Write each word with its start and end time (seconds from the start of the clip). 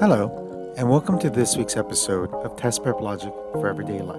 Hello, 0.00 0.74
and 0.76 0.90
welcome 0.90 1.20
to 1.20 1.30
this 1.30 1.56
week's 1.56 1.76
episode 1.76 2.28
of 2.42 2.56
Test 2.56 2.82
Prep 2.82 3.00
Logic 3.00 3.32
for 3.52 3.68
Everyday 3.68 4.00
Life, 4.00 4.18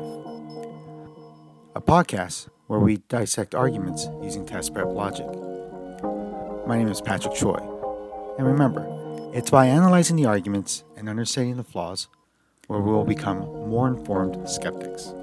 a 1.75 1.81
podcast 1.81 2.47
where 2.67 2.79
we 2.79 2.97
dissect 3.09 3.53
arguments 3.53 4.07
using 4.23 4.45
test 4.45 4.73
prep 4.73 4.87
logic. 4.87 5.27
My 6.65 6.77
name 6.77 6.87
is 6.87 7.01
Patrick 7.01 7.35
Choi, 7.35 7.57
and 8.37 8.47
remember, 8.47 8.87
it's 9.33 9.51
by 9.51 9.65
analyzing 9.65 10.15
the 10.15 10.25
arguments 10.25 10.85
and 10.95 11.09
understanding 11.09 11.57
the 11.57 11.63
flaws 11.65 12.07
where 12.67 12.79
we 12.79 12.89
will 12.89 13.03
become 13.03 13.39
more 13.69 13.89
informed 13.89 14.49
skeptics. 14.49 15.13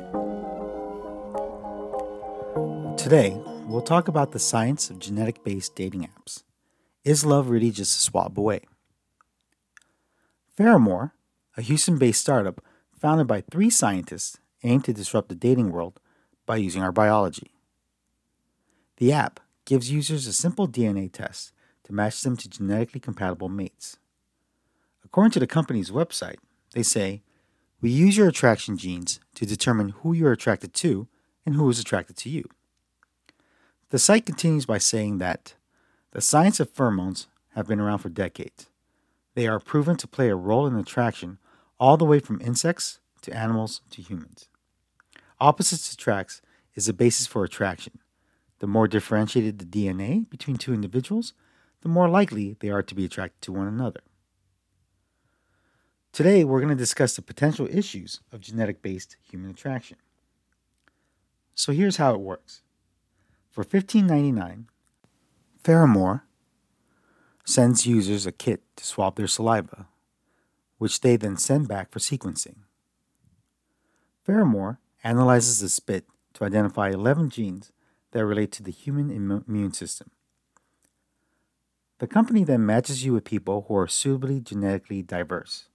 Today, 3.02 3.40
we'll 3.66 3.80
talk 3.80 4.06
about 4.06 4.32
the 4.32 4.38
science 4.38 4.90
of 4.90 4.98
genetic 4.98 5.42
based 5.44 5.74
dating 5.74 6.06
apps. 6.14 6.42
Is 7.04 7.24
love 7.24 7.48
really 7.48 7.70
just 7.70 7.98
a 7.98 8.02
swab 8.02 8.38
away? 8.38 8.60
Pheramor, 10.58 11.12
a 11.56 11.62
Houston 11.62 11.98
based 11.98 12.20
startup 12.20 12.62
founded 12.98 13.26
by 13.26 13.40
three 13.40 13.70
scientists, 13.70 14.38
aimed 14.62 14.84
to 14.84 14.92
disrupt 14.92 15.28
the 15.28 15.34
dating 15.34 15.72
world 15.72 15.98
by 16.46 16.56
using 16.56 16.82
our 16.82 16.92
biology. 16.92 17.52
The 18.98 19.12
app 19.12 19.40
gives 19.64 19.90
users 19.90 20.26
a 20.26 20.32
simple 20.32 20.68
DNA 20.68 21.10
test 21.10 21.52
to 21.84 21.92
match 21.92 22.22
them 22.22 22.36
to 22.36 22.48
genetically 22.48 23.00
compatible 23.00 23.48
mates. 23.48 23.96
According 25.04 25.32
to 25.32 25.40
the 25.40 25.46
company's 25.46 25.90
website, 25.90 26.38
they 26.74 26.82
say, 26.82 27.22
We 27.80 27.90
use 27.90 28.16
your 28.16 28.28
attraction 28.28 28.76
genes 28.76 29.20
to 29.34 29.46
determine 29.46 29.90
who 29.90 30.12
you 30.12 30.26
are 30.26 30.32
attracted 30.32 30.74
to 30.74 31.08
and 31.44 31.56
who 31.56 31.68
is 31.68 31.80
attracted 31.80 32.16
to 32.18 32.30
you. 32.30 32.44
The 33.90 33.98
site 33.98 34.24
continues 34.24 34.64
by 34.64 34.78
saying 34.78 35.18
that 35.18 35.54
the 36.12 36.20
science 36.20 36.60
of 36.60 36.72
pheromones 36.72 37.26
have 37.54 37.66
been 37.66 37.80
around 37.80 37.98
for 37.98 38.08
decades. 38.08 38.68
They 39.34 39.46
are 39.46 39.58
proven 39.58 39.96
to 39.96 40.06
play 40.06 40.28
a 40.28 40.36
role 40.36 40.66
in 40.66 40.76
attraction 40.76 41.38
all 41.78 41.96
the 41.96 42.04
way 42.04 42.20
from 42.20 42.40
insects 42.40 43.00
to 43.22 43.36
animals 43.36 43.80
to 43.90 44.02
humans. 44.02 44.48
Opposites 45.40 45.92
attract 45.92 46.42
is 46.74 46.86
the 46.86 46.92
basis 46.92 47.26
for 47.26 47.44
attraction. 47.44 47.98
The 48.58 48.66
more 48.66 48.86
differentiated 48.86 49.58
the 49.58 49.64
DNA 49.64 50.28
between 50.28 50.56
two 50.56 50.72
individuals, 50.72 51.32
the 51.80 51.88
more 51.88 52.08
likely 52.08 52.56
they 52.60 52.70
are 52.70 52.82
to 52.82 52.94
be 52.94 53.04
attracted 53.04 53.40
to 53.42 53.52
one 53.52 53.66
another. 53.66 54.00
Today, 56.12 56.44
we're 56.44 56.60
going 56.60 56.68
to 56.68 56.76
discuss 56.76 57.16
the 57.16 57.22
potential 57.22 57.66
issues 57.70 58.20
of 58.30 58.40
genetic 58.40 58.82
based 58.82 59.16
human 59.22 59.50
attraction. 59.50 59.96
So 61.54 61.72
here's 61.72 61.96
how 61.96 62.14
it 62.14 62.20
works. 62.20 62.62
For 63.50 63.64
$15.99, 63.64 64.66
Pheramor 65.64 66.22
sends 67.44 67.86
users 67.86 68.26
a 68.26 68.32
kit 68.32 68.62
to 68.76 68.84
swab 68.84 69.16
their 69.16 69.26
saliva, 69.26 69.88
which 70.78 71.00
they 71.00 71.16
then 71.16 71.36
send 71.36 71.68
back 71.68 71.90
for 71.90 71.98
sequencing. 71.98 72.56
Pheramor 74.26 74.78
analyzes 75.02 75.60
the 75.60 75.68
spit 75.68 76.06
to 76.34 76.44
identify 76.44 76.90
11 76.90 77.30
genes 77.30 77.72
that 78.12 78.24
relate 78.24 78.52
to 78.52 78.62
the 78.62 78.70
human 78.70 79.10
immune 79.10 79.72
system. 79.72 80.10
The 81.98 82.06
company 82.06 82.44
then 82.44 82.66
matches 82.66 83.04
you 83.04 83.12
with 83.12 83.24
people 83.24 83.66
who 83.66 83.76
are 83.76 83.88
suitably 83.88 84.40
genetically 84.40 85.02
diverse. 85.02 85.66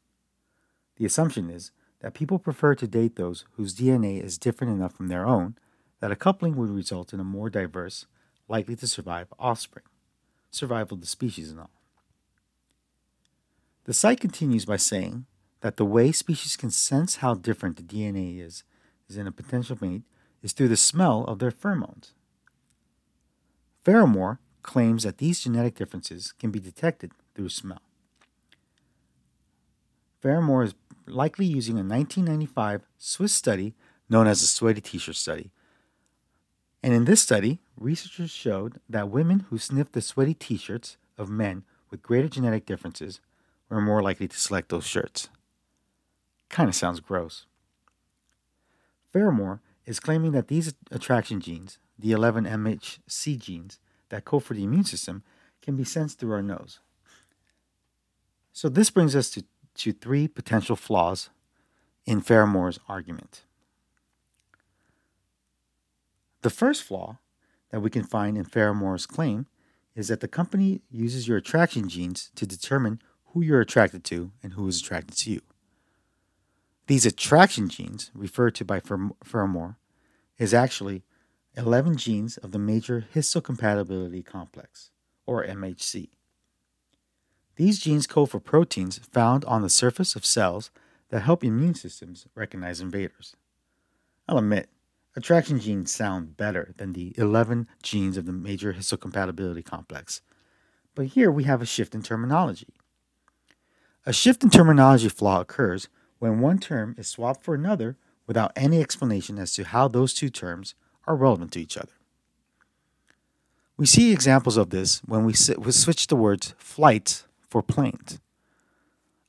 The 0.98 1.06
assumption 1.06 1.50
is 1.50 1.72
that 2.02 2.14
people 2.14 2.40
prefer 2.40 2.76
to 2.76 2.88
date 2.88 3.16
those 3.16 3.46
whose 3.54 3.76
DNA 3.76 4.24
is 4.24 4.38
different 4.38 4.74
enough 4.74 4.94
from 4.94 5.08
their 5.08 5.26
own 5.26 5.56
that 6.00 6.12
a 6.12 6.16
coupling 6.16 6.56
would 6.56 6.70
result 6.70 7.14
in 7.14 7.20
a 7.20 7.24
more 7.24 7.50
diverse, 7.50 8.06
likely 8.48 8.76
to 8.76 8.88
survive 8.88 9.28
offspring 9.40 9.86
survival 10.58 10.96
of 10.96 11.02
the 11.02 11.08
species 11.08 11.52
and 11.52 11.60
all. 11.60 11.70
The 13.86 13.94
site 13.94 14.20
continues 14.20 14.66
by 14.66 14.78
saying 14.78 15.26
that 15.62 15.78
the 15.78 15.86
way 15.86 16.12
species 16.12 16.58
can 16.58 16.72
sense 16.72 17.18
how 17.18 17.34
different 17.34 17.78
the 17.78 17.84
DNA 17.84 18.40
is, 18.40 18.64
is 19.10 19.18
in 19.18 19.28
a 19.28 19.32
potential 19.32 19.78
mate 19.80 20.04
is 20.44 20.52
through 20.52 20.68
the 20.68 20.78
smell 20.78 21.24
of 21.24 21.40
their 21.40 21.52
pheromones. 21.52 22.12
Pheramor 23.86 24.40
claims 24.62 25.04
that 25.04 25.18
these 25.18 25.40
genetic 25.40 25.76
differences 25.76 26.34
can 26.34 26.52
be 26.52 26.60
detected 26.60 27.12
through 27.34 27.50
smell. 27.50 27.82
Pheramor 30.22 30.66
is 30.66 30.76
likely 31.06 31.46
using 31.46 31.76
a 31.76 31.86
1995 31.86 32.82
Swiss 32.98 33.34
study 33.34 33.74
known 34.10 34.28
as 34.28 34.42
the 34.42 34.48
Sweaty 34.48 34.82
T-shirt 34.82 35.16
study 35.16 35.52
and 36.84 36.94
in 36.94 37.06
this 37.06 37.22
study, 37.22 37.60
researchers 37.78 38.32
showed 38.32 38.80
that 38.90 39.10
women 39.10 39.46
who 39.50 39.58
sniffed 39.58 39.94
the 39.94 40.02
sweaty 40.02 40.34
t 40.34 40.58
shirts 40.58 40.98
of 41.18 41.30
men 41.30 41.64
with 41.90 42.04
greater 42.04 42.28
genetic 42.28 42.66
differences 42.66 43.20
were 43.70 43.82
more 43.82 44.02
likely 44.02 44.28
to 44.28 44.38
select 44.38 44.70
those 44.70 44.86
shirts. 44.86 45.30
Kind 46.50 46.70
of 46.70 46.76
sounds 46.76 47.00
gross. 47.00 47.46
Pheramor 49.14 49.60
is 49.86 50.00
claiming 50.00 50.32
that 50.32 50.48
these 50.48 50.74
attraction 50.92 51.40
genes, 51.40 51.80
the 51.98 52.12
11 52.12 52.46
MHC 52.46 53.40
genes 53.40 53.80
that 54.10 54.26
code 54.26 54.44
for 54.44 54.54
the 54.54 54.64
immune 54.64 54.84
system, 54.84 55.24
can 55.62 55.76
be 55.76 55.84
sensed 55.84 56.20
through 56.20 56.34
our 56.34 56.42
nose. 56.42 56.80
So 58.54 58.70
this 58.70 58.90
brings 58.90 59.16
us 59.16 59.30
to, 59.32 59.44
to 59.76 59.92
three 59.94 60.28
potential 60.28 60.76
flaws 60.76 61.30
in 62.06 62.22
Pheramor's 62.22 62.80
argument. 62.88 63.44
The 66.42 66.50
first 66.50 66.84
flaw 66.84 67.18
that 67.72 67.82
we 67.82 67.90
can 67.90 68.04
find 68.04 68.38
in 68.38 68.46
Pheramor's 68.46 69.06
claim 69.06 69.48
is 69.96 70.08
that 70.08 70.20
the 70.20 70.28
company 70.28 70.82
uses 70.90 71.28
your 71.28 71.38
attraction 71.38 71.90
genes 71.90 72.32
to 72.36 72.46
determine 72.46 73.02
who 73.28 73.42
you're 73.42 73.62
attracted 73.62 74.04
to 74.06 74.32
and 74.44 74.54
who 74.54 74.68
is 74.68 74.80
attracted 74.80 75.18
to 75.18 75.32
you. 75.32 75.42
These 76.88 77.06
attraction 77.06 77.68
genes, 77.68 78.12
referred 78.14 78.56
to 78.56 78.66
by 78.66 78.80
Pheramor, 78.80 79.76
is 80.38 80.54
actually 80.54 81.04
11 81.58 81.98
genes 81.98 82.38
of 82.38 82.52
the 82.52 82.60
major 82.60 83.08
histocompatibility 83.14 84.24
complex, 84.24 84.92
or 85.26 85.44
MHC. 85.44 86.10
These 87.56 87.80
genes 87.80 88.06
code 88.06 88.30
for 88.30 88.40
proteins 88.40 89.00
found 89.12 89.44
on 89.46 89.64
the 89.64 89.70
surface 89.70 90.16
of 90.16 90.26
cells 90.26 90.70
that 91.10 91.22
help 91.22 91.44
immune 91.44 91.74
systems 91.74 92.28
recognize 92.36 92.80
invaders. 92.80 93.36
I'll 94.30 94.38
admit, 94.38 94.70
Attraction 95.18 95.60
genes 95.60 95.92
sound 95.92 96.38
better 96.38 96.76
than 96.78 96.94
the 96.94 97.12
11 97.18 97.68
genes 97.82 98.18
of 98.18 98.28
the 98.28 98.32
major 98.32 98.72
histocompatibility 98.72 99.66
complex. 99.66 100.22
But 100.94 101.08
here 101.08 101.32
we 101.32 101.46
have 101.46 101.60
a 101.60 101.66
shift 101.66 101.96
in 101.96 102.04
terminology. 102.04 102.68
A 104.06 104.14
shift 104.14 104.44
in 104.44 104.52
terminology 104.52 105.10
flaw 105.10 105.42
occurs 105.42 105.90
when 106.20 106.40
one 106.40 106.60
term 106.60 106.94
is 107.00 107.08
swapped 107.08 107.44
for 107.44 107.56
another 107.56 107.98
without 108.28 108.52
any 108.56 108.80
explanation 108.80 109.40
as 109.40 109.54
to 109.54 109.64
how 109.64 109.88
those 109.88 110.14
two 110.14 110.30
terms 110.30 110.76
are 111.08 111.16
relevant 111.16 111.52
to 111.54 111.62
each 111.62 111.78
other. 111.78 111.94
We 113.76 113.88
see 113.88 114.12
examples 114.12 114.56
of 114.56 114.70
this 114.70 115.00
when 115.00 115.26
we, 115.26 115.34
switch 115.34 116.06
the 116.06 116.16
words 116.16 116.54
flight 116.60 117.26
for 117.50 117.64
plane. 117.64 118.02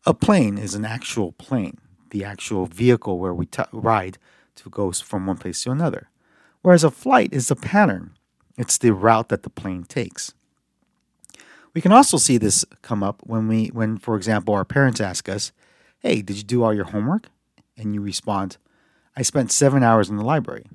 A 0.05 0.13
plane 0.13 0.59
is 0.59 0.75
an 0.75 0.85
actual 0.85 1.33
plane, 1.33 1.79
the 2.11 2.25
actual 2.25 2.67
vehicle 2.67 3.19
where 3.19 3.33
we 3.33 3.47
t- 3.47 3.63
ride 3.73 4.19
to 4.59 4.71
go 4.71 4.93
from 4.93 5.27
one 5.27 5.37
place 5.37 5.63
to 5.63 5.71
another. 5.71 6.09
Whereas 6.63 6.85
a 6.85 6.91
flight 6.91 7.33
is 7.33 7.51
a 7.51 7.57
pattern, 7.57 8.17
it's 8.57 8.79
the 8.79 8.93
route 8.93 9.29
that 9.29 9.43
the 9.43 9.51
plane 9.51 9.85
takes. 9.85 10.35
We 11.75 11.81
can 11.81 11.93
also 11.93 12.17
see 12.17 12.39
this 12.39 12.65
come 12.83 13.03
up 13.03 13.23
when 13.25 13.47
we 13.47 13.69
when 13.69 13.99
for 13.99 14.17
example 14.17 14.55
our 14.55 14.65
parents 14.65 15.01
ask 15.01 15.29
us, 15.29 15.53
"Hey, 16.01 16.23
did 16.23 16.37
you 16.37 16.43
do 16.43 16.63
all 16.63 16.75
your 16.75 16.87
homework?" 16.87 17.29
and 17.77 17.95
you 17.95 18.01
respond, 18.01 18.57
"I 19.17 19.23
spent 19.23 19.53
7 19.53 19.83
hours 19.83 20.11
in 20.11 20.17
the 20.17 20.25
library." 20.25 20.67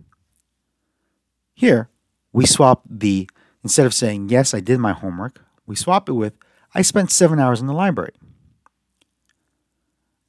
Here, 1.53 1.89
we 2.31 2.45
swap 2.45 2.83
the 2.89 3.29
instead 3.63 3.85
of 3.85 3.93
saying, 3.93 4.29
"Yes, 4.29 4.53
I 4.53 4.59
did 4.61 4.79
my 4.79 4.93
homework," 4.93 5.41
we 5.65 5.75
swap 5.75 6.07
it 6.07 6.13
with, 6.13 6.33
"I 6.73 6.81
spent 6.81 7.11
7 7.11 7.39
hours 7.39 7.59
in 7.59 7.67
the 7.67 7.73
library." 7.73 8.13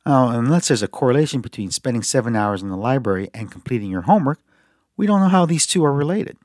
Now, 0.07 0.29
unless 0.29 0.69
there's 0.69 0.83
a 0.83 0.89
correlation 0.89 1.41
between 1.41 1.71
spending 1.71 2.03
seven 2.03 2.37
hours 2.37 2.63
in 2.63 2.69
the 2.69 2.77
library 2.77 3.31
and 3.33 3.51
completing 3.51 3.91
your 3.91 4.03
homework, 4.03 4.41
we 4.97 5.07
don't 5.07 5.21
know 5.21 5.29
how 5.29 5.47
these 5.47 5.67
two 5.67 5.85
are 5.85 5.93
related. 5.93 6.37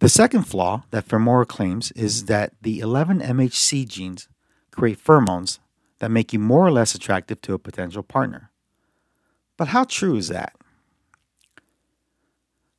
The 0.00 0.08
second 0.10 0.42
flaw 0.42 0.82
that 0.90 1.08
Pheramor 1.08 1.48
claims 1.48 1.90
is 1.92 2.26
that 2.26 2.52
the 2.60 2.80
11 2.80 3.20
MHC 3.20 3.88
genes 3.88 4.28
create 4.70 5.02
pheromones 5.02 5.60
that 6.00 6.10
make 6.10 6.32
you 6.32 6.38
more 6.38 6.66
or 6.66 6.70
less 6.70 6.94
attractive 6.94 7.40
to 7.42 7.54
a 7.54 7.58
potential 7.58 8.02
partner. 8.02 8.50
But 9.56 9.68
how 9.68 9.84
true 9.84 10.16
is 10.16 10.28
that? 10.28 10.54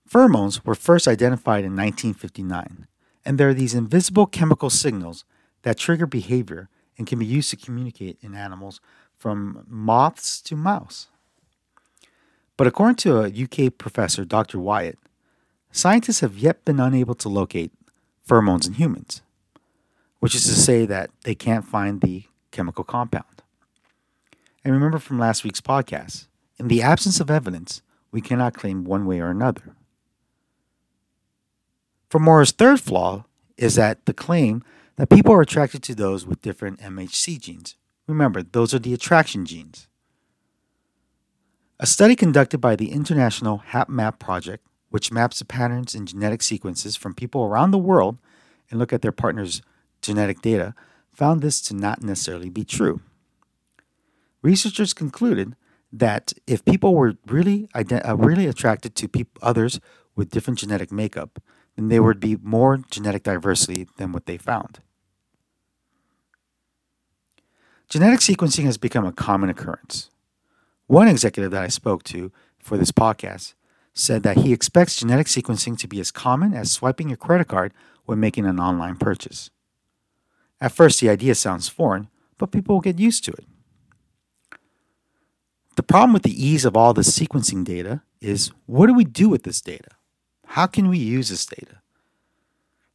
Pheromones 0.08 0.64
were 0.64 0.76
first 0.76 1.08
identified 1.08 1.64
in 1.64 1.72
1959, 1.72 2.86
and 3.26 3.38
they're 3.40 3.56
these 3.56 3.74
invisible 3.74 4.28
chemical 4.28 4.70
signals 4.70 5.26
that 5.64 5.80
trigger 5.80 6.06
behavior 6.06 6.70
and 6.98 7.08
can 7.08 7.20
be 7.20 7.26
used 7.26 7.50
to 7.50 7.56
communicate 7.56 8.18
in 8.22 8.36
animals 8.36 8.80
from 9.18 9.66
moths 9.68 10.42
to 10.42 10.56
mouse. 10.56 11.08
But 12.58 12.68
according 12.68 12.96
to 12.98 13.22
a 13.22 13.28
UK 13.28 13.78
professor, 13.78 14.24
Dr. 14.24 14.60
Wyatt, 14.60 14.98
scientists 15.72 16.22
have 16.22 16.38
yet 16.38 16.64
been 16.64 16.80
unable 16.80 17.16
to 17.16 17.30
locate 17.30 17.72
pheromones 18.28 18.68
in 18.68 18.74
humans, 18.74 19.22
which 20.20 20.36
is 20.36 20.44
to 20.46 20.54
say 20.54 20.86
that 20.86 21.10
they 21.24 21.36
can't 21.36 21.66
find 21.66 22.02
the 22.02 22.24
chemical 22.52 22.84
compound. 22.84 23.44
And 24.64 24.74
remember 24.74 25.00
from 25.00 25.20
last 25.20 25.44
week's 25.44 25.62
podcast, 25.62 26.28
in 26.58 26.70
the 26.70 26.82
absence 26.82 27.20
of 27.20 27.30
evidence, 27.30 27.82
we 28.12 28.22
cannot 28.22 28.54
claim 28.54 28.86
one 28.86 29.06
way 29.06 29.20
or 29.20 29.30
another. 29.30 29.76
Pheramor's 32.10 32.52
third 32.52 32.80
flaw 32.80 33.26
is 33.58 33.76
that 33.76 34.06
the 34.06 34.14
claim 34.14 34.64
that 34.98 35.10
people 35.10 35.34
are 35.34 35.42
attracted 35.42 35.84
to 35.84 35.96
those 35.96 36.26
with 36.26 36.42
different 36.42 36.80
MHC 36.80 37.40
genes. 37.40 37.76
Remember, 38.08 38.44
those 38.44 38.74
are 38.74 38.80
the 38.80 38.94
attraction 38.94 39.46
genes. 39.46 39.88
A 41.80 41.86
study 41.86 42.16
conducted 42.16 42.60
by 42.60 42.76
the 42.76 42.92
International 42.92 43.62
HapMap 43.72 44.20
Project, 44.20 44.66
which 44.90 45.12
maps 45.12 45.40
the 45.40 45.46
patterns 45.46 45.94
in 45.94 46.06
genetic 46.06 46.42
sequences 46.42 46.96
from 46.96 47.14
people 47.14 47.44
around 47.44 47.72
the 47.72 47.78
world 47.78 48.18
and 48.70 48.80
look 48.80 48.94
at 48.94 49.02
their 49.02 49.12
partner's 49.12 49.62
genetic 50.02 50.42
data, 50.42 50.74
found 51.12 51.42
this 51.42 51.60
to 51.62 51.74
not 51.74 52.02
necessarily 52.02 52.50
be 52.50 52.64
true. 52.64 53.02
Researchers 54.42 54.94
concluded 54.94 55.56
that 55.92 56.34
if 56.46 56.64
people 56.64 56.94
were 56.94 57.16
really 57.26 57.68
uh, 57.74 58.16
really 58.16 58.46
attracted 58.48 58.96
to 58.96 59.10
others 59.42 59.80
with 60.16 60.30
different 60.30 60.60
genetic 60.60 60.92
makeup, 60.92 61.42
then 61.76 61.90
there 61.90 62.04
would 62.04 62.20
be 62.20 62.38
more 62.42 62.80
genetic 62.90 63.24
diversity 63.24 63.88
than 63.98 64.12
what 64.12 64.26
they 64.26 64.38
found. 64.38 64.80
Genetic 67.96 68.20
sequencing 68.20 68.66
has 68.66 68.78
become 68.78 69.06
a 69.06 69.14
common 69.14 69.50
occurrence. 69.50 70.10
One 70.88 71.08
executive 71.08 71.52
that 71.52 71.64
I 71.64 71.70
spoke 71.70 72.04
to 72.04 72.30
for 72.60 72.76
this 72.78 72.92
podcast 72.92 73.54
said 73.94 74.22
that 74.24 74.36
he 74.36 74.52
expects 74.52 74.98
genetic 74.98 75.28
sequencing 75.28 75.78
to 75.78 75.88
be 75.88 76.02
as 76.02 76.12
common 76.12 76.54
as 76.54 76.74
swiping 76.74 77.08
your 77.08 77.16
credit 77.16 77.48
card 77.48 77.74
when 78.04 78.20
making 78.20 78.46
an 78.46 78.60
online 78.60 78.98
purchase. 78.98 79.50
At 80.60 80.74
first, 80.74 81.00
the 81.00 81.08
idea 81.08 81.36
sounds 81.36 81.70
foreign, 81.70 82.10
but 82.38 82.52
people 82.52 82.76
will 82.76 82.82
get 82.82 83.00
used 83.00 83.24
to 83.24 83.32
it. 83.32 83.46
The 85.78 85.84
problem 85.84 86.12
with 86.12 86.24
the 86.24 86.46
ease 86.46 86.66
of 86.66 86.76
all 86.76 86.94
this 86.94 87.18
sequencing 87.18 87.64
data 87.64 88.02
is 88.20 88.52
what 88.66 88.88
do 88.88 88.94
we 88.94 89.06
do 89.06 89.30
with 89.30 89.44
this 89.44 89.62
data? 89.62 89.92
How 90.48 90.68
can 90.68 90.90
we 90.90 90.98
use 90.98 91.30
this 91.30 91.46
data? 91.46 91.80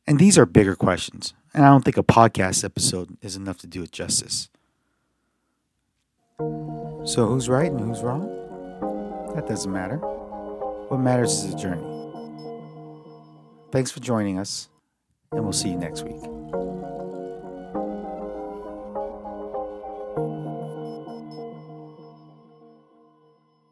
And 0.06 0.18
these 0.18 0.36
are 0.36 0.44
bigger 0.44 0.76
questions, 0.76 1.32
and 1.54 1.64
I 1.64 1.70
don't 1.70 1.86
think 1.86 1.96
a 1.96 2.02
podcast 2.02 2.64
episode 2.64 3.16
is 3.22 3.34
enough 3.34 3.56
to 3.60 3.66
do 3.66 3.82
it 3.82 3.92
justice. 3.92 4.49
So, 7.04 7.26
who's 7.26 7.48
right 7.48 7.70
and 7.70 7.80
who's 7.80 8.02
wrong? 8.02 8.22
That 9.34 9.46
doesn't 9.46 9.70
matter. 9.70 9.96
What 9.96 10.98
matters 11.00 11.32
is 11.32 11.52
the 11.52 11.58
journey. 11.58 11.86
Thanks 13.70 13.90
for 13.90 14.00
joining 14.00 14.38
us, 14.38 14.68
and 15.32 15.42
we'll 15.44 15.52
see 15.52 15.68
you 15.68 15.76
next 15.76 16.02
week. 16.02 16.22